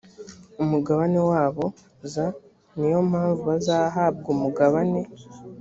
umugabane 0.63 1.19
wabo 1.31 1.65
z 2.11 2.13
ni 2.77 2.87
yo 2.91 2.99
mpamvu 3.09 3.41
bazahabwa 3.49 4.27
umugabane 4.35 5.01